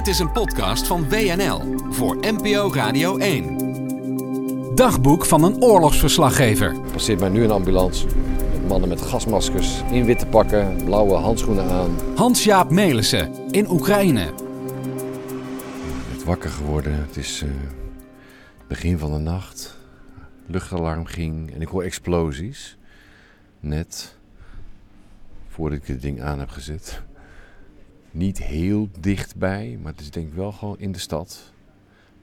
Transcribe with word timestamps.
Dit 0.00 0.08
is 0.08 0.18
een 0.18 0.32
podcast 0.32 0.86
van 0.86 1.08
WNL 1.08 1.76
voor 1.90 2.16
NPO 2.20 2.72
Radio 2.72 3.16
1. 3.16 4.74
Dagboek 4.74 5.26
van 5.26 5.44
een 5.44 5.62
oorlogsverslaggever. 5.62 6.68
Er 6.68 6.90
passeert 6.92 7.20
mij 7.20 7.28
nu 7.28 7.44
een 7.44 7.50
ambulance. 7.50 8.06
Mannen 8.66 8.88
met 8.88 9.00
gasmaskers, 9.00 9.82
in 9.90 10.04
witte 10.04 10.26
pakken, 10.26 10.84
blauwe 10.84 11.14
handschoenen 11.14 11.70
aan. 11.70 11.96
Hans-Jaap 12.16 12.70
Melissen 12.70 13.50
in 13.50 13.70
Oekraïne. 13.70 14.22
Ik 14.22 14.34
ben 16.16 16.26
wakker 16.26 16.50
geworden. 16.50 16.92
Het 16.92 17.16
is 17.16 17.42
eh, 17.42 17.50
begin 18.68 18.98
van 18.98 19.12
de 19.12 19.18
nacht. 19.18 19.76
Luchtalarm 20.46 21.04
ging 21.04 21.54
en 21.54 21.60
ik 21.60 21.68
hoor 21.68 21.82
explosies. 21.82 22.76
Net 23.60 24.16
voordat 25.48 25.78
ik 25.78 25.86
dit 25.86 26.02
ding 26.02 26.22
aan 26.22 26.38
heb 26.38 26.50
gezet. 26.50 27.02
Niet 28.10 28.42
heel 28.42 28.88
dichtbij, 29.00 29.78
maar 29.82 29.92
het 29.92 30.00
is 30.00 30.10
denk 30.10 30.26
ik 30.28 30.34
wel 30.34 30.52
gewoon 30.52 30.78
in 30.78 30.92
de 30.92 30.98
stad. 30.98 31.52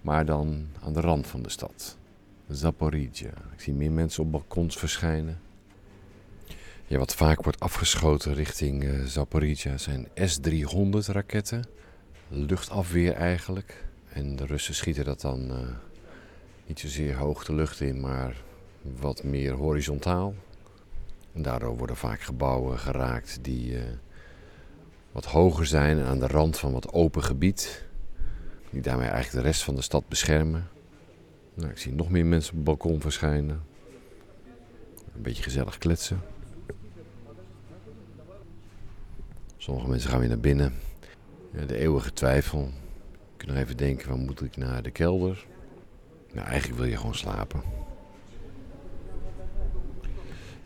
Maar 0.02 0.26
dan 0.26 0.68
aan 0.84 0.94
de 0.94 1.02
rand 1.02 1.28
van 1.28 1.42
de 1.42 1.50
stad. 1.50 1.98
Zaporizhia. 2.50 3.34
Ik 3.54 3.60
zie 3.60 3.74
meer 3.74 3.92
mensen 3.92 4.24
op 4.24 4.32
balkons 4.32 4.78
verschijnen. 4.78 5.40
Ja, 6.88 6.98
wat 6.98 7.16
vaak 7.16 7.44
wordt 7.44 7.60
afgeschoten 7.60 8.34
richting 8.34 8.84
uh, 8.84 9.06
zijn 9.76 10.08
S-300 10.16 11.12
raketten. 11.12 11.66
Luchtafweer 12.28 13.14
eigenlijk. 13.14 13.86
En 14.10 14.36
de 14.36 14.46
Russen 14.46 14.76
schieten 14.76 15.06
dat 15.06 15.22
dan 15.22 15.52
uh, 15.52 15.58
niet 16.66 16.80
zozeer 16.80 17.16
hoog 17.16 17.46
de 17.46 17.54
lucht 17.54 17.82
in, 17.82 18.00
maar 18.00 18.44
wat 19.00 19.24
meer 19.24 19.54
horizontaal. 19.54 20.34
En 21.34 21.42
daardoor 21.42 21.78
worden 21.78 21.98
vaak 21.98 22.22
gebouwen 22.22 22.80
geraakt 22.80 23.40
die 23.42 23.72
uh, 23.72 23.82
wat 25.18 25.26
hoger 25.26 25.66
zijn 25.66 25.98
en 25.98 26.06
aan 26.06 26.20
de 26.20 26.28
rand 26.28 26.58
van 26.58 26.72
wat 26.72 26.94
open 26.94 27.24
gebied. 27.24 27.86
Die 28.70 28.82
daarmee 28.82 29.08
eigenlijk 29.08 29.44
de 29.44 29.50
rest 29.50 29.64
van 29.64 29.76
de 29.76 29.82
stad 29.82 30.08
beschermen. 30.08 30.68
Nou, 31.54 31.70
ik 31.72 31.78
zie 31.78 31.94
nog 31.94 32.10
meer 32.10 32.26
mensen 32.26 32.52
op 32.52 32.56
het 32.56 32.66
balkon 32.66 33.02
verschijnen. 33.02 33.64
Een 35.16 35.22
beetje 35.22 35.44
gezellig 35.44 35.78
kletsen. 35.78 36.22
Sommige 39.58 39.90
mensen 39.90 40.10
gaan 40.10 40.20
weer 40.20 40.30
naar 40.30 40.40
binnen. 40.40 40.74
De 41.68 41.78
eeuwige 41.78 42.14
twijfel. 42.14 42.60
Je 42.60 43.38
kunt 43.38 43.52
nog 43.52 43.60
even 43.60 43.78
denken, 43.78 44.08
waar 44.08 44.18
moet 44.18 44.42
ik 44.42 44.58
naar 44.58 44.84
de 44.84 44.92
kelder? 44.92 45.46
Nou, 46.34 46.48
eigenlijk 46.48 46.80
wil 46.80 46.90
je 46.90 46.98
gewoon 46.98 47.16
slapen. 47.16 47.62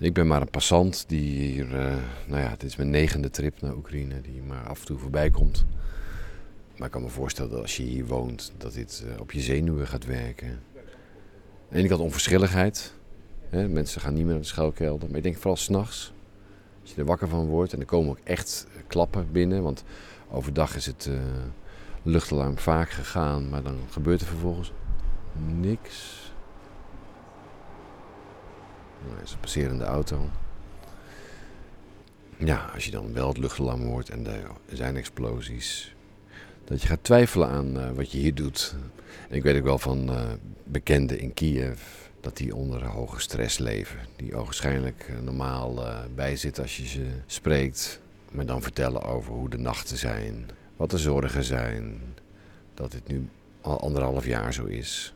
Ik 0.02 0.14
ben 0.14 0.28
maar 0.28 0.42
een 0.42 0.50
passant 0.50 1.04
die 1.08 1.52
hier, 1.52 1.66
uh, 1.66 1.96
nou 2.28 2.42
ja, 2.42 2.50
dit 2.50 2.64
is 2.64 2.76
mijn 2.76 2.90
negende 2.90 3.30
trip 3.30 3.62
naar 3.62 3.76
Oekraïne, 3.76 4.22
die 4.22 4.42
maar 4.48 4.68
af 4.68 4.80
en 4.80 4.86
toe 4.86 4.98
voorbij 4.98 5.30
komt. 5.30 5.66
Maar 6.78 6.86
ik 6.88 6.94
kan 6.94 7.02
me 7.02 7.10
voorstellen 7.10 7.52
dat 7.52 7.62
als 7.62 7.78
je 7.78 7.84
hier 7.84 8.06
woont, 8.06 8.54
dat 8.58 8.74
dit 8.74 9.04
uh, 9.06 9.20
op 9.20 9.32
je 9.32 9.42
zenuwen 9.42 9.88
gaat 9.88 10.06
werken. 10.06 10.60
De 11.70 11.78
ene 11.78 11.88
kant 11.88 12.02
onverschilligheid. 12.02 12.94
Hè? 13.50 13.68
Mensen 13.68 14.02
gaan 14.02 14.14
niet 14.14 14.24
meer 14.24 14.32
naar 14.32 14.42
de 14.42 14.48
schuilkelder. 14.48 15.08
Maar 15.08 15.18
ik 15.18 15.24
denk 15.24 15.36
vooral 15.36 15.56
s'nachts. 15.56 16.14
Als 16.82 16.92
je 16.92 17.00
er 17.00 17.06
wakker 17.06 17.28
van 17.28 17.46
wordt. 17.46 17.74
En 17.74 17.80
er 17.80 17.86
komen 17.86 18.10
ook 18.10 18.20
echt 18.24 18.68
klappen 18.88 19.32
binnen. 19.32 19.64
Want 19.64 19.84
overdag 20.32 20.76
is 20.76 20.86
het 20.86 21.08
uh, 21.10 21.20
luchtalarm 22.04 22.58
vaak 22.58 22.90
gegaan. 22.90 23.50
Maar 23.50 23.64
dan 23.64 23.78
gebeurt 23.90 24.22
er 24.22 24.28
vervolgens 24.28 24.72
niks. 25.60 26.31
Nou, 29.08 29.22
is 29.24 29.32
een 29.32 29.40
passerende 29.40 29.84
auto. 29.84 30.30
Ja, 32.38 32.70
als 32.74 32.86
je 32.86 32.92
dan 32.92 33.14
wel 33.14 33.28
het 33.28 33.38
luchtalarm 33.38 33.82
hoort 33.82 34.10
en 34.10 34.28
er 34.28 34.48
zijn 34.72 34.98
explosies. 34.98 35.96
Dat 36.64 36.82
je 36.82 36.88
gaat 36.88 37.04
twijfelen 37.04 37.48
aan 37.48 37.78
uh, 37.78 37.92
wat 37.92 38.12
je 38.12 38.18
hier 38.18 38.36
doet. 38.36 38.76
Ik 39.30 39.44
weet 39.44 39.58
ook 39.58 39.64
wel 39.64 39.80
van 39.80 40.10
uh, 40.10 40.22
bekenden 40.64 41.20
in 41.20 41.34
Kiev 41.34 41.82
dat 42.20 42.38
die 42.38 42.56
onder 42.56 42.86
hoge 42.86 43.20
stress 43.20 43.58
leven. 43.58 44.00
Die 44.16 44.36
ogenschijnlijk 44.36 45.08
uh, 45.10 45.20
normaal 45.20 45.84
bijzitten 46.16 46.64
als 46.64 46.78
je 46.78 46.88
ze 46.88 47.06
spreekt. 47.26 48.02
Maar 48.32 48.46
dan 48.46 48.62
vertellen 48.62 49.04
over 49.04 49.34
hoe 49.34 49.50
de 49.50 49.58
nachten 49.58 49.98
zijn. 49.98 50.50
Wat 50.76 50.90
de 50.90 50.98
zorgen 50.98 51.44
zijn. 51.44 52.02
Dat 52.74 52.92
dit 52.92 53.08
nu 53.08 53.30
al 53.62 53.80
anderhalf 53.80 54.26
jaar 54.26 54.54
zo 54.54 54.66
is. 54.66 55.14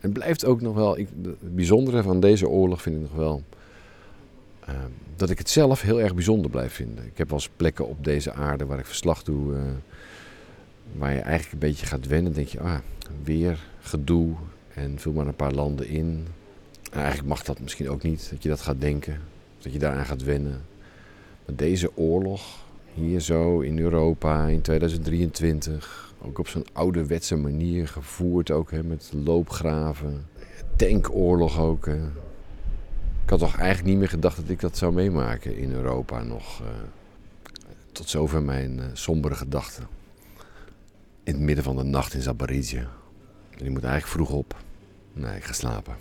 En 0.00 0.12
blijft 0.12 0.44
ook 0.44 0.60
nog 0.60 0.74
wel, 0.74 0.98
ik, 0.98 1.08
het 1.22 1.54
bijzondere 1.54 2.02
van 2.02 2.20
deze 2.20 2.48
oorlog 2.48 2.82
vind 2.82 2.96
ik 2.96 3.02
nog 3.02 3.14
wel, 3.14 3.42
uh, 4.68 4.74
dat 5.16 5.30
ik 5.30 5.38
het 5.38 5.50
zelf 5.50 5.80
heel 5.80 6.00
erg 6.00 6.14
bijzonder 6.14 6.50
blijf 6.50 6.72
vinden. 6.72 7.04
Ik 7.04 7.18
heb 7.18 7.28
wel 7.28 7.38
eens 7.38 7.50
plekken 7.56 7.88
op 7.88 8.04
deze 8.04 8.32
aarde 8.32 8.66
waar 8.66 8.78
ik 8.78 8.86
verslag 8.86 9.22
doe, 9.22 9.52
uh, 9.52 9.60
waar 10.96 11.14
je 11.14 11.20
eigenlijk 11.20 11.52
een 11.52 11.68
beetje 11.68 11.86
gaat 11.86 12.06
wennen. 12.06 12.32
Denk 12.32 12.48
je, 12.48 12.60
ah, 12.60 12.78
weer 13.22 13.58
gedoe 13.80 14.34
en 14.74 14.98
vul 14.98 15.12
maar 15.12 15.26
een 15.26 15.34
paar 15.34 15.52
landen 15.52 15.88
in. 15.88 16.26
En 16.90 16.98
eigenlijk 16.98 17.28
mag 17.28 17.42
dat 17.42 17.60
misschien 17.60 17.90
ook 17.90 18.02
niet, 18.02 18.28
dat 18.30 18.42
je 18.42 18.48
dat 18.48 18.60
gaat 18.60 18.80
denken, 18.80 19.20
dat 19.58 19.72
je 19.72 19.78
daaraan 19.78 20.06
gaat 20.06 20.22
wennen. 20.22 20.64
Maar 21.44 21.56
deze 21.56 21.96
oorlog, 21.96 22.66
hier 22.94 23.20
zo 23.20 23.60
in 23.60 23.78
Europa 23.78 24.46
in 24.46 24.60
2023 24.60 26.07
ook 26.22 26.38
op 26.38 26.48
zo'n 26.48 26.66
ouderwetse 26.72 27.36
manier 27.36 27.88
gevoerd, 27.88 28.50
ook 28.50 28.70
hè, 28.70 28.82
met 28.82 29.10
loopgraven. 29.24 30.26
Tankoorlog 30.76 31.58
ook. 31.58 31.86
Ik 31.86 33.30
had 33.34 33.38
toch 33.38 33.56
eigenlijk 33.56 33.88
niet 33.88 33.98
meer 33.98 34.08
gedacht 34.08 34.36
dat 34.36 34.48
ik 34.48 34.60
dat 34.60 34.76
zou 34.76 34.92
meemaken 34.92 35.56
in 35.56 35.72
Europa 35.72 36.22
nog. 36.22 36.60
Uh, 36.62 36.68
tot 37.92 38.08
zover 38.08 38.42
mijn 38.42 38.78
uh, 38.78 38.84
sombere 38.92 39.34
gedachten. 39.34 39.86
In 41.22 41.32
het 41.32 41.42
midden 41.42 41.64
van 41.64 41.76
de 41.76 41.82
nacht 41.82 42.14
in 42.14 42.22
Zaporizhia. 42.22 42.88
En 43.58 43.64
ik 43.64 43.70
moet 43.70 43.84
eigenlijk 43.84 44.06
vroeg 44.06 44.30
op. 44.30 44.56
Nee, 45.12 45.36
ik 45.36 45.44
ga 45.44 45.52
slapen. 45.52 45.96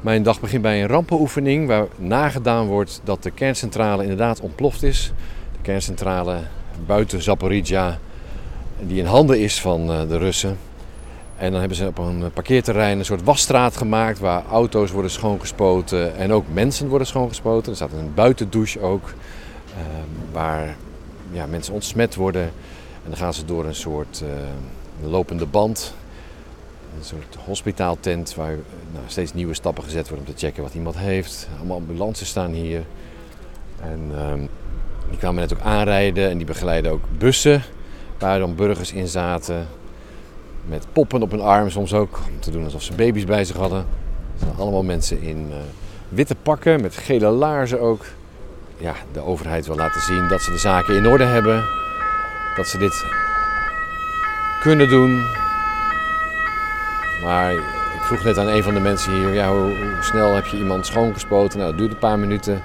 Mijn 0.00 0.22
dag 0.22 0.40
begint 0.40 0.62
bij 0.62 0.82
een 0.82 0.88
rampenoefening 0.88 1.66
waar 1.66 1.86
nagedaan 1.96 2.66
wordt 2.66 3.00
dat 3.04 3.22
de 3.22 3.30
kerncentrale 3.30 4.02
inderdaad 4.02 4.40
ontploft 4.40 4.82
is. 4.82 5.12
De 5.52 5.58
kerncentrale 5.62 6.42
buiten 6.86 7.22
Zaporizhia, 7.22 7.98
die 8.80 8.98
in 8.98 9.06
handen 9.06 9.40
is 9.40 9.60
van 9.60 9.86
de 9.86 10.18
Russen. 10.18 10.58
En 11.36 11.50
dan 11.50 11.60
hebben 11.60 11.76
ze 11.78 11.86
op 11.86 11.98
een 11.98 12.30
parkeerterrein 12.32 12.98
een 12.98 13.04
soort 13.04 13.22
wasstraat 13.22 13.76
gemaakt 13.76 14.18
waar 14.18 14.42
auto's 14.50 14.90
worden 14.90 15.10
schoongespoten 15.10 16.16
en 16.16 16.32
ook 16.32 16.44
mensen 16.52 16.88
worden 16.88 17.06
schoongespoten. 17.06 17.70
Er 17.70 17.76
staat 17.76 17.92
een 17.92 18.14
buitendouche 18.14 18.80
ook, 18.80 19.08
uh, 19.08 19.76
waar 20.32 20.76
ja, 21.32 21.46
mensen 21.46 21.74
ontsmet 21.74 22.14
worden. 22.14 22.42
En 22.42 23.10
dan 23.10 23.16
gaan 23.16 23.34
ze 23.34 23.44
door 23.44 23.64
een 23.64 23.74
soort 23.74 24.22
uh, 24.24 25.10
lopende 25.10 25.46
band, 25.46 25.94
een 26.98 27.04
soort 27.04 27.36
hospitaaltent 27.44 28.34
waar 28.34 28.56
nou, 28.92 29.04
steeds 29.06 29.34
nieuwe 29.34 29.54
stappen 29.54 29.84
gezet 29.84 30.08
worden 30.08 30.26
om 30.26 30.34
te 30.34 30.46
checken 30.46 30.62
wat 30.62 30.74
iemand 30.74 30.98
heeft. 30.98 31.48
Allemaal 31.58 31.76
ambulances 31.76 32.28
staan 32.28 32.52
hier. 32.52 32.82
En 33.80 34.10
uh, 34.12 34.32
die 35.08 35.18
kwamen 35.18 35.40
net 35.40 35.54
ook 35.54 35.60
aanrijden 35.60 36.30
en 36.30 36.36
die 36.36 36.46
begeleiden 36.46 36.92
ook 36.92 37.04
bussen 37.18 37.62
waar 38.18 38.38
dan 38.38 38.54
burgers 38.54 38.92
in 38.92 39.08
zaten. 39.08 39.66
Met 40.66 40.86
poppen 40.92 41.22
op 41.22 41.30
hun 41.30 41.40
arm 41.40 41.70
soms 41.70 41.94
ook, 41.94 42.16
om 42.16 42.40
te 42.40 42.50
doen 42.50 42.64
alsof 42.64 42.82
ze 42.82 42.92
baby's 42.92 43.24
bij 43.24 43.44
zich 43.44 43.56
hadden. 43.56 43.78
Het 44.32 44.42
zijn 44.42 44.56
allemaal 44.56 44.82
mensen 44.82 45.22
in 45.22 45.46
uh, 45.50 45.56
witte 46.08 46.34
pakken, 46.34 46.80
met 46.80 46.96
gele 46.96 47.28
laarzen 47.28 47.80
ook. 47.80 48.04
Ja, 48.76 48.94
de 49.12 49.24
overheid 49.24 49.66
wil 49.66 49.76
laten 49.76 50.00
zien 50.00 50.28
dat 50.28 50.42
ze 50.42 50.50
de 50.50 50.58
zaken 50.58 50.96
in 50.96 51.06
orde 51.06 51.24
hebben. 51.24 51.64
Dat 52.56 52.66
ze 52.66 52.78
dit 52.78 53.04
kunnen 54.60 54.88
doen. 54.88 55.26
Maar 57.22 57.52
ik 57.94 58.00
vroeg 58.00 58.24
net 58.24 58.38
aan 58.38 58.48
een 58.48 58.62
van 58.62 58.74
de 58.74 58.80
mensen 58.80 59.12
hier, 59.12 59.34
ja, 59.34 59.50
hoe, 59.50 59.60
hoe 59.60 59.96
snel 60.00 60.34
heb 60.34 60.46
je 60.46 60.56
iemand 60.56 60.86
schoongespoten? 60.86 61.58
Nou, 61.58 61.70
dat 61.70 61.78
duurt 61.78 61.92
een 61.92 61.98
paar 61.98 62.18
minuten. 62.18 62.62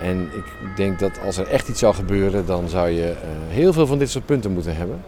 En 0.00 0.30
ik 0.34 0.76
denk 0.76 0.98
dat 0.98 1.20
als 1.20 1.36
er 1.36 1.46
echt 1.46 1.68
iets 1.68 1.78
zou 1.78 1.94
gebeuren, 1.94 2.46
dan 2.46 2.68
zou 2.68 2.88
je 2.88 3.10
uh, 3.10 3.16
heel 3.48 3.72
veel 3.72 3.86
van 3.86 3.98
dit 3.98 4.10
soort 4.10 4.26
punten 4.26 4.52
moeten 4.52 4.76
hebben. 4.76 5.00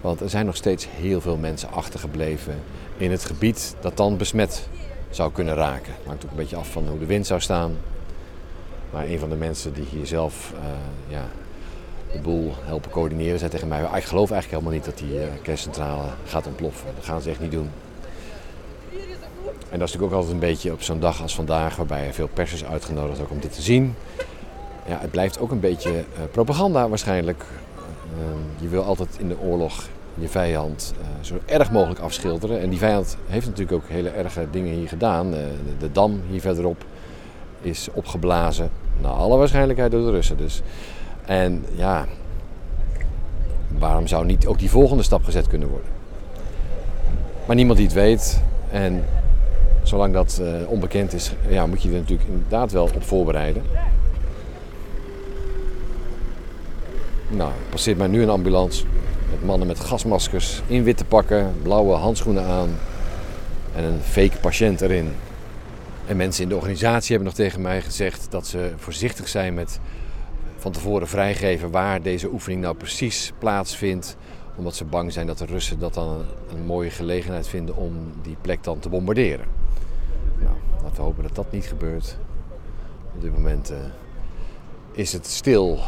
Want 0.00 0.20
er 0.20 0.30
zijn 0.30 0.46
nog 0.46 0.56
steeds 0.56 0.86
heel 0.90 1.20
veel 1.20 1.36
mensen 1.36 1.72
achtergebleven 1.72 2.54
in 2.96 3.10
het 3.10 3.24
gebied 3.24 3.76
dat 3.80 3.96
dan 3.96 4.16
besmet 4.16 4.68
zou 5.10 5.32
kunnen 5.32 5.54
raken. 5.54 5.92
Het 5.96 6.06
hangt 6.06 6.24
ook 6.24 6.30
een 6.30 6.36
beetje 6.36 6.56
af 6.56 6.70
van 6.70 6.88
hoe 6.88 6.98
de 6.98 7.06
wind 7.06 7.26
zou 7.26 7.40
staan. 7.40 7.76
Maar 8.90 9.04
een 9.04 9.18
van 9.18 9.28
de 9.28 9.36
mensen 9.36 9.74
die 9.74 9.84
hier 9.90 10.06
zelf 10.06 10.52
uh, 10.54 10.60
ja, 11.08 11.24
de 12.12 12.18
boel 12.18 12.54
helpen 12.64 12.90
coördineren, 12.90 13.38
zei 13.38 13.50
tegen 13.50 13.68
mij: 13.68 13.80
Ik 13.82 14.04
geloof 14.04 14.30
eigenlijk 14.30 14.50
helemaal 14.50 14.72
niet 14.72 14.84
dat 14.84 14.98
die 14.98 15.18
uh, 15.18 15.26
kerncentrale 15.42 16.04
gaat 16.26 16.46
ontploffen. 16.46 16.88
Dat 16.94 17.04
gaan 17.04 17.20
ze 17.20 17.30
echt 17.30 17.40
niet 17.40 17.50
doen. 17.50 17.70
En 19.70 19.78
dat 19.78 19.88
is 19.88 19.94
natuurlijk 19.94 20.12
ook 20.12 20.12
altijd 20.12 20.32
een 20.32 20.48
beetje 20.48 20.72
op 20.72 20.82
zo'n 20.82 21.00
dag 21.00 21.22
als 21.22 21.34
vandaag, 21.34 21.76
waarbij 21.76 22.06
er 22.06 22.12
veel 22.12 22.28
pers 22.32 22.52
is 22.52 22.64
uitgenodigd 22.64 23.20
ook 23.20 23.30
om 23.30 23.40
dit 23.40 23.54
te 23.54 23.62
zien. 23.62 23.94
Ja, 24.88 24.98
het 25.00 25.10
blijft 25.10 25.40
ook 25.40 25.50
een 25.50 25.60
beetje 25.60 25.90
uh, 25.90 26.04
propaganda 26.30 26.88
waarschijnlijk. 26.88 27.44
Uh, 28.18 28.24
je 28.60 28.68
wil 28.68 28.82
altijd 28.82 29.16
in 29.18 29.28
de 29.28 29.40
oorlog 29.40 29.88
je 30.18 30.28
vijand 30.28 30.94
uh, 31.00 31.06
zo 31.20 31.34
erg 31.44 31.70
mogelijk 31.70 32.00
afschilderen. 32.00 32.60
En 32.60 32.70
die 32.70 32.78
vijand 32.78 33.16
heeft 33.26 33.46
natuurlijk 33.46 33.72
ook 33.72 33.88
hele 33.88 34.08
erge 34.08 34.46
dingen 34.50 34.74
hier 34.74 34.88
gedaan. 34.88 35.30
De, 35.30 35.48
de, 35.78 35.92
dam 35.92 36.20
hier 36.28 36.40
verderop 36.40 36.84
is 37.60 37.88
opgeblazen, 37.92 38.70
naar 39.00 39.12
alle 39.12 39.36
waarschijnlijkheid 39.36 39.90
door 39.90 40.04
de 40.04 40.10
Russen. 40.10 40.36
Dus. 40.36 40.62
En 41.24 41.64
ja, 41.74 42.06
waarom 43.78 44.06
zou 44.06 44.26
niet 44.26 44.46
ook 44.46 44.58
die 44.58 44.70
volgende 44.70 45.02
stap 45.02 45.24
gezet 45.24 45.48
kunnen 45.48 45.68
worden? 45.68 45.88
Maar 47.46 47.56
niemand 47.56 47.78
die 47.78 47.86
het 47.86 47.96
weet. 47.96 48.42
En 48.70 49.04
zolang 49.86 50.12
dat 50.12 50.38
uh, 50.42 50.68
onbekend 50.70 51.12
is, 51.12 51.32
ja, 51.48 51.66
moet 51.66 51.82
je 51.82 51.88
er 51.88 51.94
natuurlijk 51.94 52.28
inderdaad 52.28 52.72
wel 52.72 52.90
op 52.94 53.02
voorbereiden. 53.02 53.62
Nou, 57.28 57.50
passeert 57.70 57.98
mij 57.98 58.06
nu 58.06 58.22
een 58.22 58.30
ambulance 58.30 58.84
met 59.30 59.44
mannen 59.44 59.66
met 59.66 59.80
gasmaskers 59.80 60.62
in 60.66 60.82
witte 60.82 61.04
pakken, 61.04 61.54
blauwe 61.62 61.94
handschoenen 61.94 62.44
aan 62.44 62.78
en 63.74 63.84
een 63.84 64.00
fake 64.00 64.38
patiënt 64.40 64.80
erin. 64.80 65.12
En 66.06 66.16
mensen 66.16 66.42
in 66.42 66.48
de 66.48 66.54
organisatie 66.56 67.08
hebben 67.10 67.26
nog 67.26 67.36
tegen 67.36 67.60
mij 67.60 67.82
gezegd 67.82 68.26
dat 68.30 68.46
ze 68.46 68.72
voorzichtig 68.76 69.28
zijn 69.28 69.54
met 69.54 69.80
van 70.56 70.72
tevoren 70.72 71.08
vrijgeven 71.08 71.70
waar 71.70 72.02
deze 72.02 72.32
oefening 72.32 72.60
nou 72.60 72.76
precies 72.76 73.32
plaatsvindt. 73.38 74.16
Omdat 74.56 74.76
ze 74.76 74.84
bang 74.84 75.12
zijn 75.12 75.26
dat 75.26 75.38
de 75.38 75.44
Russen 75.44 75.78
dat 75.78 75.94
dan 75.94 76.24
een, 76.50 76.64
mooie 76.66 76.90
gelegenheid 76.90 77.48
vinden 77.48 77.76
om 77.76 77.94
die 78.22 78.36
plek 78.40 78.64
dan 78.64 78.78
te 78.78 78.88
bombarderen. 78.88 79.65
Laten 80.96 81.14
hopen 81.14 81.28
dat 81.28 81.44
dat 81.44 81.52
niet 81.52 81.66
gebeurt. 81.66 82.18
Op 83.14 83.20
dit 83.20 83.32
moment 83.32 83.70
uh, 83.70 83.76
is 84.92 85.12
het 85.12 85.26
stil. 85.26 85.78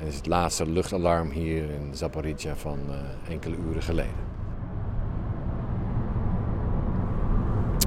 En 0.00 0.06
is 0.06 0.16
het 0.16 0.26
laatste 0.26 0.66
luchtalarm 0.66 1.30
hier 1.30 1.62
in 1.62 1.90
Zaporizhia 1.92 2.56
van 2.56 2.78
uh, 2.88 3.32
enkele 3.32 3.56
uren 3.68 3.82
geleden. 3.82 4.26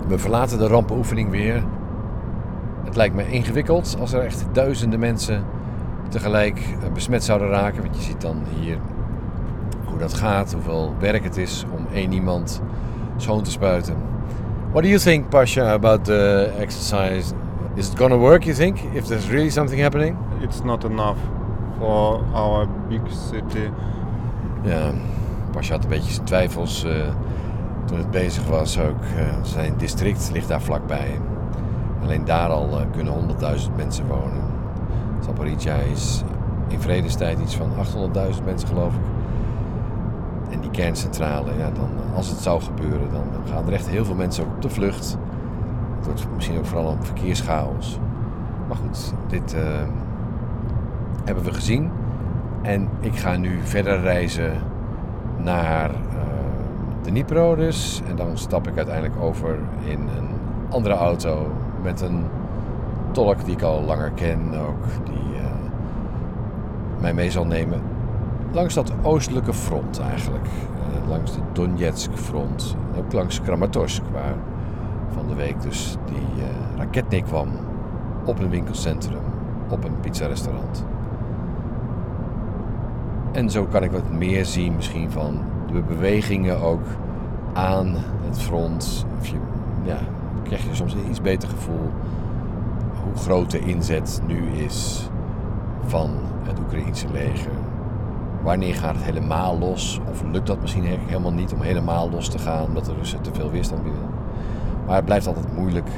We 0.08 0.18
verlaten 0.18 0.58
de 0.58 0.68
rampenoefening 0.68 1.30
weer. 1.30 1.64
Het 2.84 2.96
lijkt 2.96 3.16
me 3.16 3.32
ingewikkeld 3.32 3.96
als 4.00 4.14
er 4.14 4.24
echt 4.24 4.46
duizenden 4.54 5.00
mensen 5.00 5.46
tegelijk 6.10 6.60
eh, 6.60 6.92
besmet 6.92 7.24
zouden 7.24 7.50
raken. 7.50 7.82
Want 7.84 7.96
je 7.96 8.02
ziet 8.02 8.22
dan 8.22 8.44
hier 8.60 8.78
hoe 9.86 9.98
dat 9.98 10.14
gaat, 10.14 10.54
hoeveel 10.54 10.96
werk 11.00 11.24
het 11.24 11.38
is 11.38 11.66
om 11.74 11.88
één 11.94 12.12
iemand 12.12 12.62
schoon 13.18 13.44
te 13.44 13.52
spuiten. 13.52 13.96
What 14.72 14.84
do 14.84 14.90
you 14.90 15.00
think, 15.00 15.30
Pasha, 15.30 15.74
about 15.74 16.06
the 16.06 16.54
exercise? 16.58 17.34
Is 17.76 17.90
it 17.90 17.98
gonna 17.98 18.18
work, 18.18 18.46
you 18.46 18.54
think, 18.54 18.80
if 18.96 19.06
there's 19.06 19.30
really 19.30 19.50
something 19.50 19.78
happening? 19.78 20.18
It's 20.42 20.64
not 20.64 20.86
enough 20.86 21.18
for 21.78 22.24
our 22.34 22.68
big 22.88 23.02
city. 23.12 23.70
Ja, 24.66 24.94
Pasha 25.52 25.74
had 25.74 25.84
een 25.84 25.90
beetje 25.90 26.14
zijn 26.14 26.26
twijfels 26.26 26.86
uh, 26.86 26.92
toen 27.86 27.98
het 27.98 28.12
bezig 28.12 28.48
was 28.48 28.80
ook. 28.80 29.04
Uh, 29.16 29.44
zijn 29.44 29.74
district 29.78 30.30
ligt 30.34 30.48
daar 30.48 30.62
vlakbij. 30.62 31.20
Alleen 32.04 32.26
daar 32.26 32.50
al 32.50 32.80
uh, 32.80 32.86
kunnen 32.92 33.14
100.000 33.40 33.76
mensen 33.76 34.08
wonen. 34.08 34.44
Zaporizhia 35.26 35.76
is 35.76 36.24
in 36.68 36.80
vredestijd 36.82 37.40
iets 37.40 37.56
van 37.56 37.70
800.000 38.36 38.44
mensen 38.46 38.68
geloof 38.68 38.94
ik. 38.94 39.21
En 40.52 40.60
die 40.60 40.70
kerncentrale, 40.70 41.52
ja, 41.58 41.72
dan, 41.72 41.90
als 42.16 42.30
het 42.30 42.40
zou 42.40 42.62
gebeuren, 42.62 43.12
dan, 43.12 43.24
gaan 43.52 43.68
er 43.68 43.74
echt 43.74 43.90
heel 43.90 44.06
veel 44.06 44.16
mensen 44.16 44.44
op 44.44 44.62
de 44.62 44.70
vlucht. 44.70 45.18
Het 45.98 46.06
wordt 46.06 46.26
misschien 46.36 46.58
ook 46.58 46.66
vooral 46.66 46.92
een 46.92 47.06
verkeerschaos. 47.06 48.00
Maar 48.68 48.78
goed, 48.78 49.14
dit 49.28 49.54
uh, 49.54 49.62
hebben 51.24 51.44
we 51.44 51.54
gezien. 51.54 51.92
En 52.62 52.90
ik 53.00 53.16
ga 53.16 53.36
nu 53.36 53.60
verder 53.64 54.02
reizen 54.02 54.52
naar 55.38 55.90
uh, 55.90 55.96
de 57.02 57.10
Dnipro 57.10 57.56
dus. 57.56 58.02
En 58.08 58.16
dan 58.16 58.38
stap 58.38 58.68
ik 58.68 58.78
uiteindelijk 58.78 59.22
over 59.22 59.60
in 59.84 60.00
een 60.00 60.30
andere 60.70 60.96
auto 60.96 61.52
met 61.84 62.02
een 62.02 62.26
tolk 63.12 63.46
die 63.46 63.56
ik 63.56 63.62
al 63.62 63.82
langer 63.82 64.12
ken 64.12 64.40
ook, 64.68 65.06
die 65.06 65.22
mij 67.02 67.14
mee 67.14 67.32
zal 67.32 67.46
nemen 67.46 67.82
langs 68.52 68.74
dat 68.74 68.94
oostelijke 69.02 69.54
front 69.54 70.00
eigenlijk. 70.00 70.46
Uh, 70.46 71.10
langs 71.10 71.34
de 71.34 71.40
Donetsk 71.54 72.12
front, 72.14 72.76
ook 72.98 73.14
langs 73.14 73.42
Kramatorsk, 73.42 74.02
waar 74.12 74.36
van 75.14 75.28
de 75.28 75.36
week 75.36 75.62
dus 75.62 75.98
die 76.06 76.46
raket 76.78 77.10
neerkwam 77.10 77.48
op 78.26 78.40
een 78.40 78.50
winkelcentrum, 78.50 79.22
op 79.70 79.84
een 79.84 80.00
pizzarestaurant. 80.00 80.86
En 83.32 83.50
zo 83.50 83.66
kan 83.66 83.84
ik 83.84 83.92
wat 83.92 84.12
meer 84.12 84.46
zien 84.46 84.76
misschien 84.76 85.12
van 85.12 85.40
de 85.72 85.82
bewegingen 85.82 86.62
ook 86.62 86.86
aan 87.54 87.96
het 88.26 88.42
front. 88.42 89.06
Of 89.20 89.28
je, 89.28 89.36
ja, 89.84 89.98
krijg 90.44 90.64
je 90.64 90.76
soms 90.76 90.94
een 90.94 91.10
iets 91.10 91.22
beter 91.22 91.50
gevoel 91.50 91.90
hoe 93.04 93.16
groot 93.16 93.52
de 93.52 93.60
inzet 93.60 94.22
nu 94.28 94.48
is 94.48 95.10
van 95.86 96.10
het 96.44 96.60
Oekraïense 96.60 97.08
leger. 97.12 97.52
Wanneer 98.44 98.76
gaat 98.76 98.96
het 98.96 99.04
helemaal 99.04 99.60
los? 99.60 100.00
Of 100.10 100.24
lukt 100.32 100.48
dat 100.48 100.62
misschien 100.62 100.84
helemaal 100.84 101.34
niet 101.34 101.54
om 101.54 101.62
helemaal 101.62 102.10
los 102.10 102.30
te 102.30 102.40
gaan 102.40 102.66
omdat 102.66 102.86
de 102.86 102.94
Russen 102.94 103.22
te 103.22 103.34
veel 103.34 103.52
weerstand 103.52 103.84
bieden? 103.84 104.02
Maar 104.86 104.96
het 104.96 105.06
blijft 105.06 105.28
altijd 105.28 105.56
moeilijk 105.56 105.90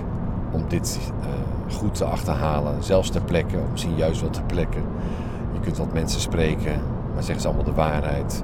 om 0.51 0.63
dit 0.67 1.11
uh, 1.19 1.75
goed 1.75 1.95
te 1.95 2.05
achterhalen. 2.05 2.83
Zelfs 2.83 3.09
ter 3.09 3.21
plekke, 3.21 3.57
of 3.57 3.71
misschien 3.71 3.95
juist 3.95 4.21
wel 4.21 4.29
ter 4.29 4.43
plekke. 4.43 4.79
Je 5.53 5.59
kunt 5.59 5.77
wat 5.77 5.93
mensen 5.93 6.21
spreken, 6.21 6.81
maar 7.13 7.23
zeggen 7.23 7.41
ze 7.41 7.47
allemaal 7.47 7.65
de 7.65 7.73
waarheid. 7.73 8.43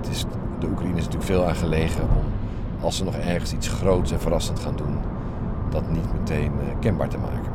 Het 0.00 0.08
is, 0.08 0.24
de 0.58 0.66
Oekraïne 0.66 0.96
is 0.96 1.04
natuurlijk 1.04 1.30
veel 1.30 1.46
aan 1.46 1.54
gelegen 1.54 2.02
om, 2.02 2.24
als 2.84 2.96
ze 2.96 3.04
nog 3.04 3.14
ergens 3.14 3.52
iets 3.52 3.68
groots 3.68 4.12
en 4.12 4.20
verrassend 4.20 4.60
gaan 4.60 4.76
doen, 4.76 4.98
dat 5.70 5.90
niet 5.90 6.12
meteen 6.12 6.52
uh, 6.52 6.74
kenbaar 6.80 7.08
te 7.08 7.18
maken. 7.18 7.52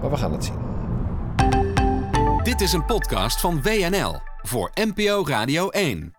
Maar 0.00 0.10
we 0.10 0.16
gaan 0.16 0.32
het 0.32 0.44
zien. 0.44 0.67
Dit 2.42 2.60
is 2.60 2.72
een 2.72 2.84
podcast 2.84 3.40
van 3.40 3.62
WNL 3.62 4.20
voor 4.42 4.70
NPO 4.74 5.24
Radio 5.26 5.68
1. 5.68 6.17